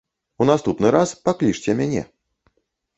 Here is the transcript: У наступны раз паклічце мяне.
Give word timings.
У 0.41 0.47
наступны 0.51 0.87
раз 0.97 1.15
паклічце 1.29 1.79
мяне. 1.85 2.03